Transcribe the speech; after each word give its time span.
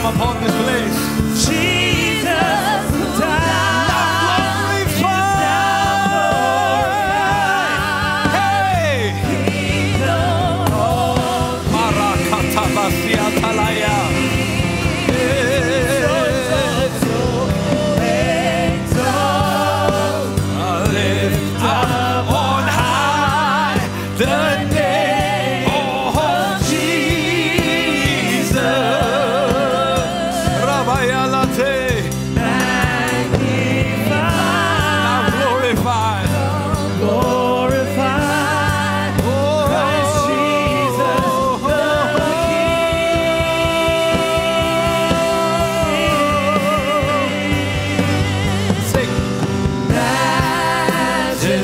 come 0.00 0.14
upon 0.14 0.40
this 0.42 0.54
place. 0.62 1.27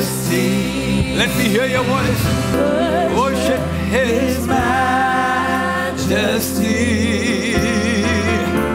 Majesty. 0.05 1.17
Let 1.17 1.31
me 1.39 1.45
hear 1.45 1.67
your 1.67 1.85
voice. 1.85 2.25
Worship 3.17 3.61
His 3.89 4.47
Majesty. 4.47 4.75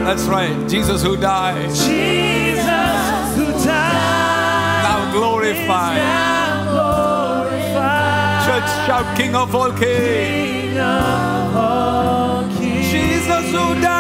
That's 0.05 0.23
right. 0.23 0.67
Jesus 0.67 1.03
who 1.03 1.16
died. 1.17 1.69
Jesus 1.69 3.36
who 3.38 3.45
died. 3.63 4.83
Now 4.83 5.11
glorify. 5.11 5.95
Now 5.95 6.71
glorified. 6.71 8.45
Church 8.47 8.69
shout 8.88 9.17
King 9.17 9.36
of 9.36 9.53
all 9.53 9.71
kings. 9.71 9.83
King 9.83 10.80
of 10.80 11.55
all 11.55 12.43
kings. 12.58 12.89
Jesus 12.89 13.52
who 13.52 13.75
died. 13.81 13.99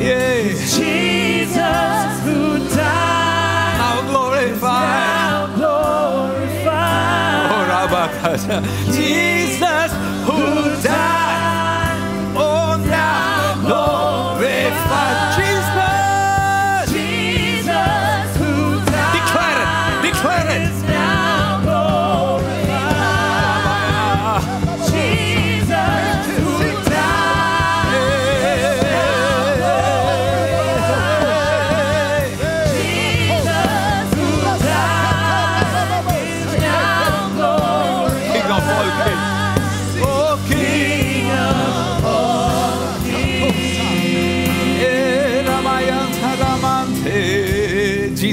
Yeah. 0.00 0.48
Jesus 0.48 2.20
who 2.24 2.58
died. 2.58 2.61
Jesus 8.90 9.92
who 10.26 10.82
died. 10.82 11.21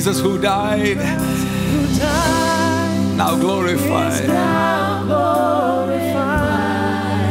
Jesus 0.09 0.23
who 0.23 0.39
died, 0.41 0.97
Who 0.97 1.99
died 1.99 3.15
now 3.15 3.37
glorified. 3.37 4.27
now 4.27 5.03
glorified. 5.05 6.49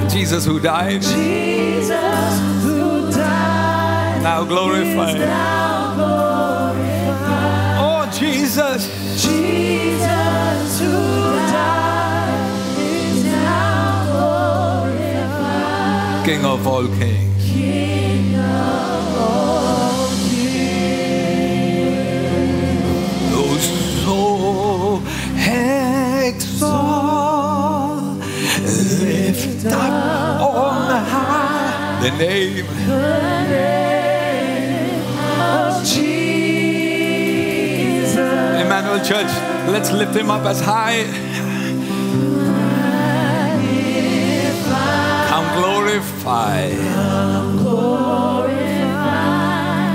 Jesus 0.08 0.44
who 0.44 0.60
died, 0.60 1.02
Jesus 1.02 2.40
who 2.62 3.10
died 3.10 4.22
now 4.22 4.44
glorified. 4.44 5.18
now 5.18 5.94
glorified. 5.96 7.78
Oh, 7.82 8.06
Jesus. 8.16 8.86
Jesus 9.20 10.78
who 10.78 10.92
died 11.50 12.78
is 12.78 13.24
now 13.24 14.06
glorified. 14.94 16.24
King 16.24 16.44
of 16.44 16.64
all 16.64 16.86
kings. 16.86 17.17
Let's 39.72 39.90
lift 39.92 40.14
him 40.16 40.30
up 40.30 40.44
as 40.46 40.60
high. 40.60 41.04
Come 45.28 45.46
glorify 45.60 46.70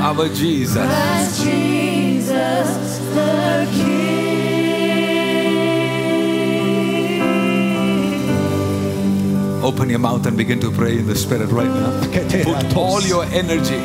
our 0.04 0.30
Jesus. 0.30 0.90
Jesus 1.44 3.00
the 3.14 3.68
King. 3.72 4.04
Open 9.64 9.90
your 9.90 10.00
mouth 10.00 10.26
and 10.26 10.38
begin 10.38 10.60
to 10.60 10.72
pray 10.72 10.98
in 11.00 11.08
the 11.08 11.16
Spirit 11.16 11.50
right 11.50 11.68
now. 11.68 11.92
Put 12.44 12.76
all 12.76 13.02
your 13.02 13.24
energy. 13.26 13.82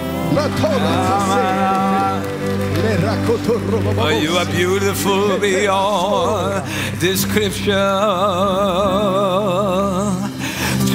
For 3.26 4.12
you 4.12 4.36
are 4.36 4.46
beautiful 4.46 5.38
beyond 5.38 6.64
description. 7.00 7.74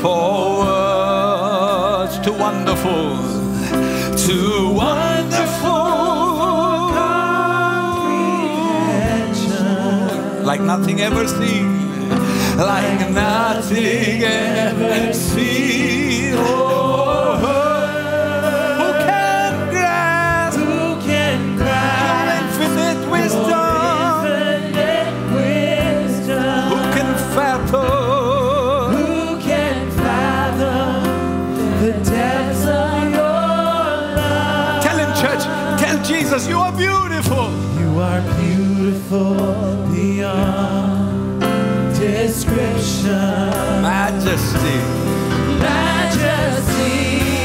for 0.00 0.58
words. 0.64 2.18
Too 2.20 2.32
wonderful. 2.32 3.18
Too 4.16 4.70
wonderful. 4.72 5.16
Like 10.44 10.60
nothing 10.60 11.00
ever 11.00 11.26
seen. 11.28 12.08
Like 12.56 13.10
nothing 13.10 14.22
ever 14.22 15.12
seen. 15.12 16.36
Description. 43.06 43.82
Majesty. 43.82 44.78
Majesty 45.60 47.35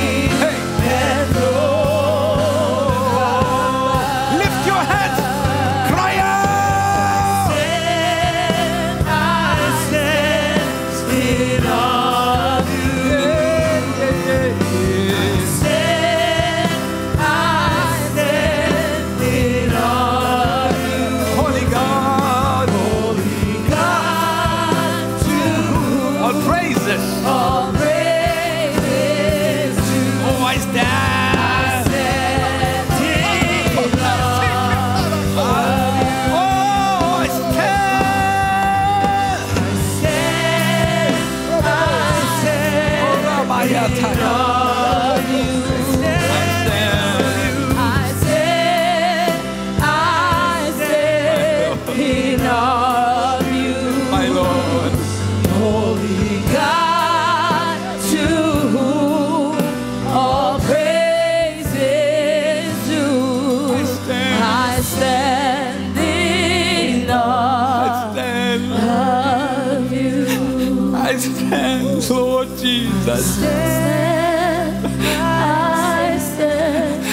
stand, 73.22 74.86
I 75.20 76.18
stand 76.20 77.06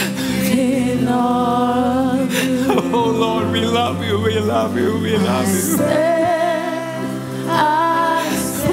in 0.58 1.08
awe 1.08 2.20
of 2.20 2.32
you. 2.44 2.66
Oh 2.94 3.10
Lord, 3.10 3.50
we 3.52 3.60
love 3.64 4.02
you, 4.04 4.20
we 4.20 4.38
love 4.40 4.76
you, 4.76 4.98
we 5.00 5.16
love 5.16 5.48
you. 5.48 5.78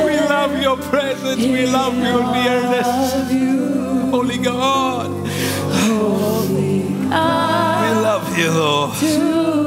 We 0.05 0.17
love 0.19 0.61
your 0.61 0.77
presence, 0.77 1.41
we 1.41 1.65
love 1.65 1.95
your 1.97 2.23
nearness. 2.31 2.87
Holy 4.11 4.37
God, 4.37 5.09
we 7.81 7.89
love 8.01 8.37
you, 8.37 8.51
Lord. 8.51 9.64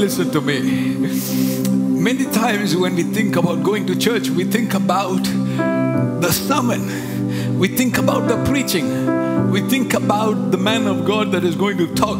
Listen 0.00 0.30
to 0.30 0.40
me. 0.40 0.60
Many 2.00 2.24
times 2.24 2.74
when 2.74 2.96
we 2.96 3.02
think 3.02 3.36
about 3.36 3.62
going 3.62 3.86
to 3.86 3.94
church, 3.94 4.30
we 4.30 4.44
think 4.44 4.72
about 4.72 5.22
the 6.22 6.32
sermon, 6.32 7.58
we 7.58 7.68
think 7.68 7.98
about 7.98 8.26
the 8.26 8.42
preaching, 8.50 9.50
we 9.50 9.60
think 9.60 9.92
about 9.92 10.52
the 10.52 10.56
man 10.56 10.86
of 10.86 11.04
God 11.04 11.32
that 11.32 11.44
is 11.44 11.54
going 11.54 11.76
to 11.76 11.94
talk. 11.94 12.18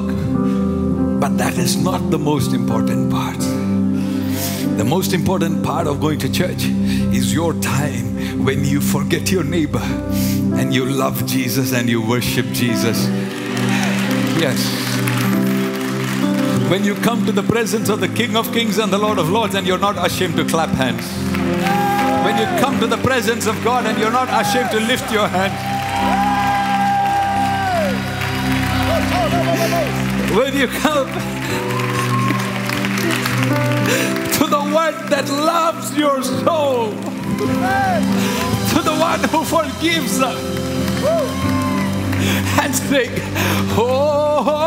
But 1.20 1.38
that 1.38 1.56
is 1.56 1.82
not 1.82 2.10
the 2.10 2.18
most 2.18 2.52
important 2.52 3.10
part. 3.10 3.38
The 4.76 4.84
most 4.86 5.14
important 5.14 5.64
part 5.64 5.86
of 5.86 6.02
going 6.02 6.18
to 6.18 6.30
church 6.30 6.62
is 7.16 7.32
your 7.32 7.54
time 7.62 8.44
when 8.44 8.62
you 8.62 8.82
forget 8.82 9.30
your 9.30 9.44
neighbor 9.44 9.86
and 10.58 10.74
you 10.74 10.84
love 10.84 11.24
Jesus 11.24 11.72
and 11.72 11.88
you 11.88 12.06
worship 12.06 12.44
Jesus. 12.52 13.06
Yes. 14.38 15.09
When 16.70 16.84
you 16.84 16.94
come 16.94 17.26
to 17.26 17.32
the 17.32 17.42
presence 17.42 17.88
of 17.88 17.98
the 17.98 18.06
King 18.06 18.36
of 18.36 18.52
Kings 18.52 18.78
and 18.78 18.92
the 18.92 18.96
Lord 18.96 19.18
of 19.18 19.28
Lords 19.28 19.56
and 19.56 19.66
you're 19.66 19.76
not 19.76 19.96
ashamed 20.06 20.36
to 20.36 20.44
clap 20.44 20.68
hands. 20.68 21.04
When 22.24 22.38
you 22.38 22.44
come 22.60 22.78
to 22.78 22.86
the 22.86 22.98
presence 22.98 23.48
of 23.48 23.60
God 23.64 23.86
and 23.86 23.98
you're 23.98 24.12
not 24.12 24.28
ashamed 24.28 24.70
to 24.70 24.78
lift 24.78 25.10
your 25.10 25.26
hand. 25.26 25.52
When 30.36 30.56
you 30.56 30.68
come 30.68 31.08
to 34.38 34.46
the 34.46 34.62
one 34.72 34.94
that 35.10 35.28
loves 35.28 35.98
your 35.98 36.22
soul, 36.22 36.92
to 38.70 38.80
the 38.80 38.94
one 38.96 39.18
who 39.30 39.42
forgives 39.42 40.20
us, 40.20 40.38
and 42.60 42.76
sing, 42.76 43.10
Holy. 43.74 44.20
Oh, 44.42 44.59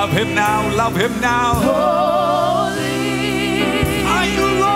Love 0.00 0.12
him 0.12 0.34
now. 0.34 0.74
Love 0.76 0.96
him 0.96 1.20
now. 1.20 1.52
holy. 1.60 2.80
Are 4.06 4.24
you 4.24 4.46
Lord? 4.64 4.70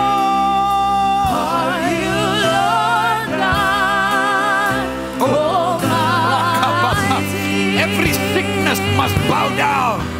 Are 1.48 1.92
you 2.04 2.18
Lord 2.44 3.28
God 3.40 4.84
oh, 5.22 5.80
Almighty? 6.68 7.78
Every 7.78 8.12
sickness 8.12 8.80
must 8.98 9.16
bow 9.26 9.48
down. 9.56 10.13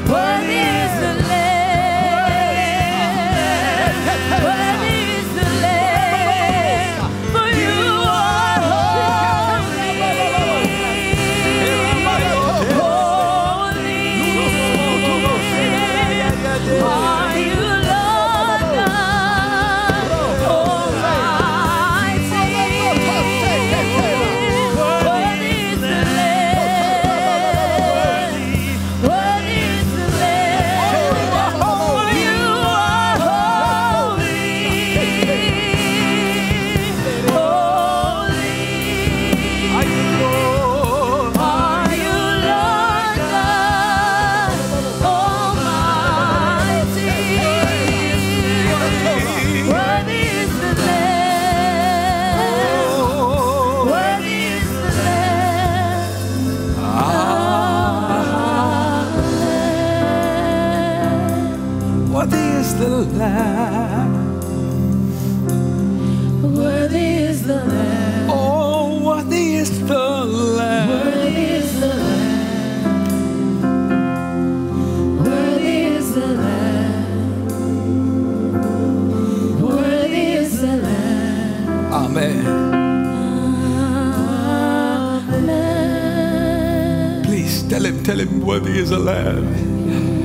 Tell 87.69 87.85
him, 87.85 88.03
tell 88.03 88.19
him, 88.19 88.41
worthy 88.41 88.79
is 88.79 88.91
the 88.91 88.99
Lamb. 88.99 90.24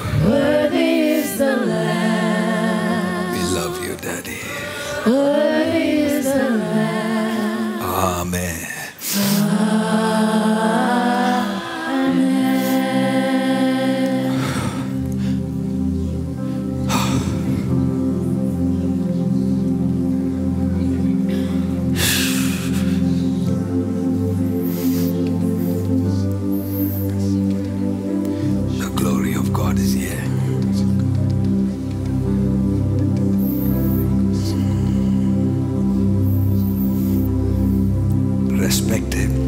Whoa. 0.00 0.49
Respect 38.80 39.39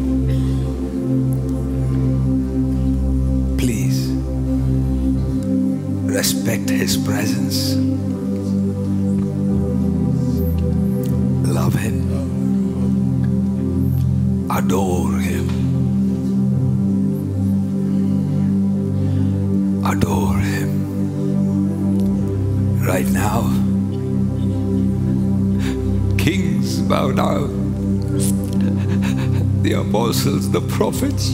the 29.63 29.73
apostles, 29.73 30.51
the 30.51 30.59
prophets. 30.59 31.29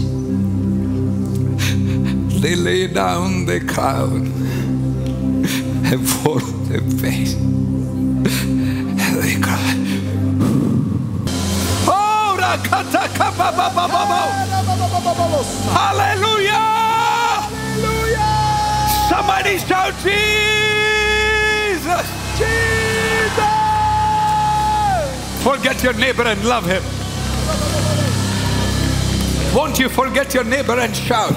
They 2.42 2.56
lay 2.56 2.86
down 2.86 3.46
their 3.46 3.60
crown 3.60 4.28
and 5.92 6.08
fall 6.08 6.40
on 6.42 6.70
their 6.70 6.82
face. 7.02 7.34
And 7.34 9.00
they 9.24 9.40
cry. 9.42 9.76
Oh. 11.88 12.38
Hallelujah! 15.74 16.68
Somebody 19.10 19.58
shout 19.58 19.96
Jesus! 20.04 22.06
Jesus! 22.38 23.42
Forget 25.44 25.82
your 25.84 25.94
neighbor 25.94 26.24
and 26.24 26.44
love 26.46 26.66
him. 26.68 26.84
Won't 29.60 29.78
you 29.78 29.90
forget 29.90 30.34
your 30.34 30.46
neighbor 30.46 30.80
and 30.80 30.96
shout? 30.96 31.36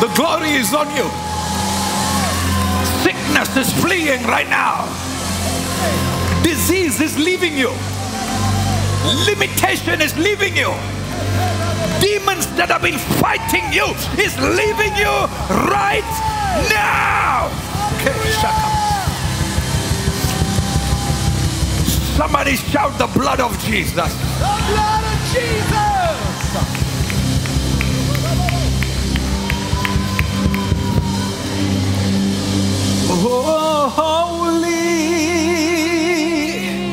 The 0.00 0.12
glory 0.16 0.50
is 0.50 0.74
on 0.74 0.88
you. 0.96 1.08
Sickness 3.04 3.56
is 3.56 3.72
fleeing 3.80 4.24
right 4.24 4.48
now. 4.50 4.82
Disease 6.42 7.00
is 7.00 7.16
leaving 7.20 7.56
you. 7.56 7.70
Limitation 9.30 10.02
is 10.02 10.18
leaving 10.18 10.56
you. 10.56 10.74
Demons 12.02 12.48
that 12.58 12.70
have 12.70 12.82
been 12.82 12.98
fighting 13.22 13.72
you 13.72 13.86
is 14.18 14.36
leaving 14.40 14.92
you 14.96 15.14
right 15.70 16.02
now. 16.68 17.46
Okay, 18.00 18.30
shut 18.32 18.52
up. 18.52 18.75
Somebody 22.16 22.56
shout 22.56 22.96
the 22.98 23.06
blood 23.08 23.40
of 23.40 23.52
Jesus. 23.60 24.12
The 24.38 24.54
blood 24.68 25.04
of 25.04 25.18
Jesus! 25.32 26.76
Oh, 33.08 33.88
holy. 33.94 34.76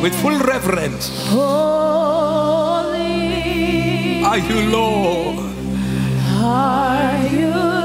With 0.01 0.15
full 0.21 0.37
reverence. 0.39 1.09
Holy 1.29 3.03
Are 4.23 4.37
you 4.37 4.69
Lord? 4.69 5.39
are 6.45 7.27
you, 7.27 7.82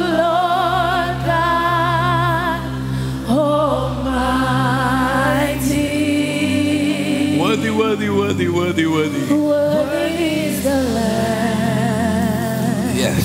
Worthy, 7.48 7.70
worthy, 7.70 8.10
worthy, 8.10 8.48
worthy, 8.50 8.86
worthy. 8.86 9.32
Worthy 9.32 10.24
is 10.48 10.62
the 10.62 10.82
Lamb. 10.96 12.94
Yes. 12.94 13.24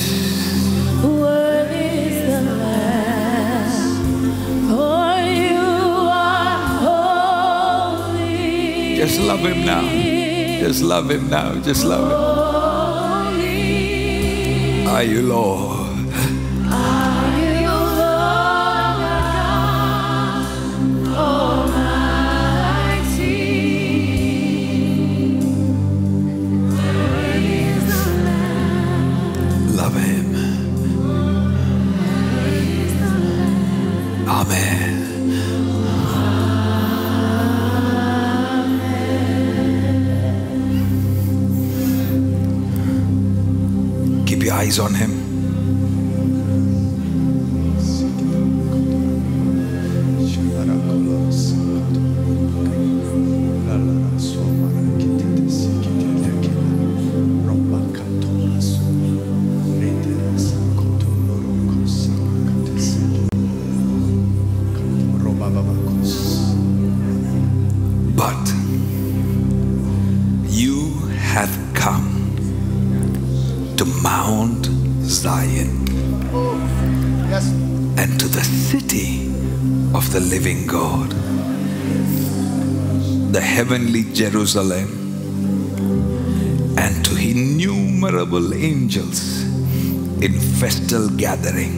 For 1.01 1.09
you 5.27 5.59
are 6.07 6.55
holy. 8.07 8.95
Just 8.95 9.19
love 9.19 9.41
him 9.41 9.65
now. 9.65 9.83
Just 10.61 10.81
love 10.83 11.11
him 11.11 11.29
now. 11.29 11.55
Just 11.59 11.83
love 11.83 13.35
him. 13.35 14.87
Are 14.87 15.03
you 15.03 15.21
Lord? 15.23 15.72
Keep 44.25 44.43
your 44.43 44.53
eyes 44.53 44.79
on 44.79 44.93
him. 44.93 45.22
City 78.73 79.27
of 79.93 80.11
the 80.13 80.19
living 80.19 80.65
God, 80.65 81.11
the 83.31 83.39
heavenly 83.39 84.03
Jerusalem, 84.13 84.89
and 86.79 87.05
to 87.05 87.15
innumerable 87.15 88.51
angels 88.55 89.43
in 90.23 90.39
festal 90.59 91.07
gathering, 91.09 91.75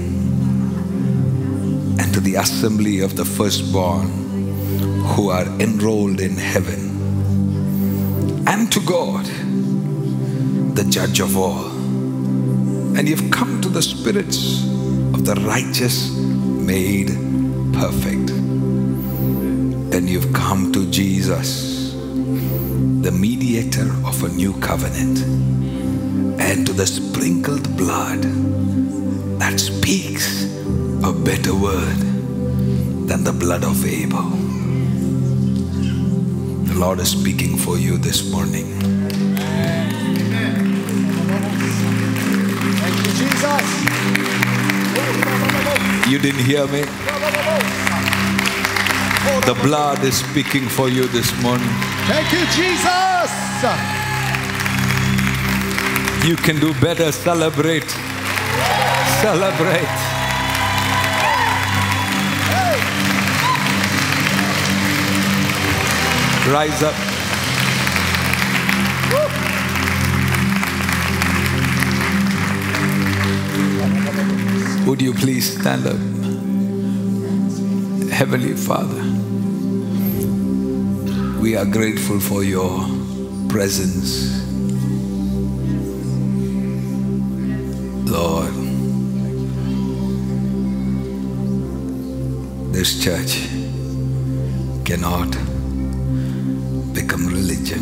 and 1.99 2.13
to 2.13 2.21
the 2.21 2.35
assembly 2.35 3.01
of 3.01 3.17
the 3.17 3.25
firstborn 3.25 4.07
who 5.11 5.27
are 5.27 5.47
enrolled 5.59 6.21
in 6.21 6.37
heaven, 6.37 6.81
and 8.47 8.71
to 8.71 8.79
God, 8.79 9.25
the 10.77 10.85
judge 10.89 11.19
of 11.19 11.35
all. 11.35 11.65
And 12.95 13.09
you've 13.09 13.29
come 13.31 13.59
to 13.59 13.67
the 13.67 13.81
spirits 13.81 14.63
of 15.13 15.25
the 15.25 15.35
righteous 15.45 16.14
made 16.65 17.09
perfect. 17.73 18.31
And 19.93 20.09
you've 20.09 20.33
come 20.33 20.71
to 20.73 20.89
Jesus, 20.89 21.93
the 21.93 23.11
mediator 23.11 23.87
of 24.05 24.23
a 24.23 24.29
new 24.29 24.53
covenant, 24.59 25.19
and 26.41 26.65
to 26.65 26.73
the 26.73 26.87
sprinkled 26.87 27.77
blood 27.77 28.23
that 29.39 29.59
speaks 29.59 30.45
a 31.03 31.13
better 31.13 31.53
word 31.53 31.99
than 33.07 33.23
the 33.23 33.33
blood 33.33 33.63
of 33.63 33.85
Abel. 33.85 34.29
The 36.65 36.75
Lord 36.79 36.99
is 36.99 37.11
speaking 37.11 37.57
for 37.57 37.77
you 37.77 37.97
this 37.97 38.31
morning. 38.31 38.65
Thank 42.81 42.97
you, 43.05 43.11
Jesus. 43.13 43.94
You 46.07 46.19
didn't 46.19 46.45
hear 46.45 46.67
me? 46.67 46.81
The 49.45 49.57
blood 49.63 50.03
is 50.03 50.17
speaking 50.17 50.69
for 50.69 50.87
you 50.87 51.07
this 51.07 51.31
morning. 51.41 51.67
Thank 52.05 52.31
you, 52.31 52.45
Jesus. 52.53 53.31
You 56.23 56.35
can 56.35 56.59
do 56.59 56.79
better. 56.79 57.11
Celebrate. 57.11 57.89
Celebrate. 59.19 59.89
Rise 66.53 66.83
up. 66.83 67.14
Would 74.85 75.01
you 75.01 75.15
please 75.15 75.59
stand 75.59 75.87
up? 75.87 75.97
Heavenly 78.11 78.53
Father, 78.53 79.01
we 81.41 81.55
are 81.57 81.65
grateful 81.65 82.19
for 82.19 82.43
your 82.43 82.85
presence. 83.49 84.43
Lord, 88.07 88.53
this 92.71 93.03
church 93.03 93.49
cannot 94.85 95.31
become 96.93 97.25
religion. 97.25 97.81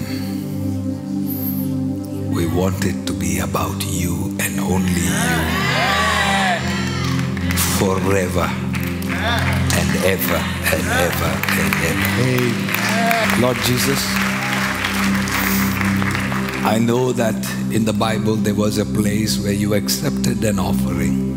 We 2.31 2.47
want 2.47 2.85
it 2.85 3.05
to 3.07 3.13
be 3.13 3.39
about 3.39 3.83
you 3.83 4.37
and 4.39 4.57
only 4.61 5.01
you. 5.01 6.02
Forever 7.79 8.47
and 9.79 9.89
ever 10.05 10.39
and 10.73 10.85
ever 11.07 11.31
and 11.61 11.73
ever. 11.89 13.41
Lord 13.41 13.57
Jesus, 13.65 13.99
I 16.65 16.79
know 16.79 17.11
that 17.11 17.35
in 17.71 17.83
the 17.85 17.93
Bible 17.93 18.35
there 18.35 18.53
was 18.53 18.77
a 18.77 18.85
place 18.85 19.37
where 19.43 19.53
you 19.53 19.73
accepted 19.73 20.43
an 20.43 20.59
offering, 20.59 21.33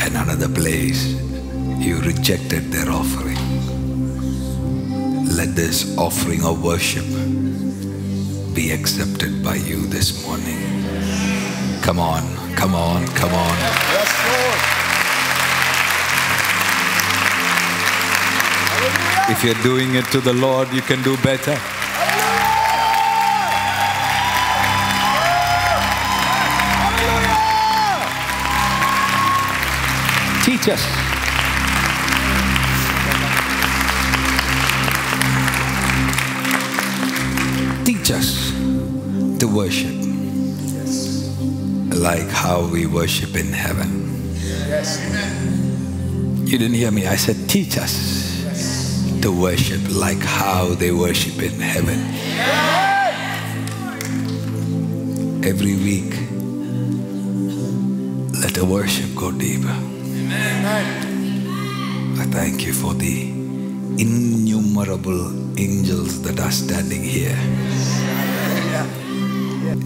and 0.00 0.16
another 0.16 0.48
place 0.48 1.20
you 1.78 2.00
rejected 2.00 2.72
their 2.72 2.90
offering. 2.90 3.38
Let 5.36 5.54
this 5.54 5.96
offering 5.96 6.44
of 6.44 6.64
worship 6.64 7.04
be 8.54 8.72
accepted 8.72 9.44
by 9.44 9.56
you 9.56 9.86
this 9.86 10.26
morning. 10.26 10.58
Come 11.82 12.00
on, 12.00 12.22
come 12.56 12.74
on, 12.74 13.06
come 13.08 13.32
on. 13.32 13.56
Yes, 13.92 14.12
Lord. 14.26 14.77
If 19.30 19.44
you're 19.44 19.62
doing 19.62 19.94
it 19.94 20.06
to 20.06 20.20
the 20.20 20.32
Lord, 20.32 20.72
you 20.72 20.80
can 20.80 21.02
do 21.02 21.14
better. 21.18 21.54
Teach 30.42 30.68
us. 30.70 30.82
Teach 37.84 38.10
us 38.10 38.50
to 39.40 39.46
worship 39.46 39.94
like 41.94 42.28
how 42.30 42.66
we 42.72 42.86
worship 42.86 43.36
in 43.36 43.52
heaven. 43.52 44.32
Yes. 44.40 44.98
You 46.50 46.56
didn't 46.56 46.76
hear 46.76 46.90
me. 46.90 47.06
I 47.06 47.16
said, 47.16 47.46
teach 47.46 47.76
us 47.76 48.17
to 49.22 49.32
worship 49.32 49.80
like 49.90 50.18
how 50.18 50.74
they 50.74 50.92
worship 50.92 51.42
in 51.42 51.60
heaven. 51.60 51.98
Every 55.44 55.76
week, 55.76 56.12
let 58.42 58.54
the 58.54 58.64
worship 58.64 59.14
go 59.16 59.32
deeper. 59.32 59.76
I 62.20 62.26
thank 62.30 62.66
you 62.66 62.72
for 62.72 62.94
the 62.94 63.30
innumerable 63.98 65.58
angels 65.58 66.22
that 66.22 66.38
are 66.40 66.52
standing 66.52 67.02
here. 67.02 67.38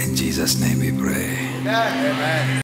In 0.05 0.17
Jesus' 0.17 0.61
name 0.61 0.81
we 0.81 0.93
pray. 0.93 1.37
Amen. 1.61 2.53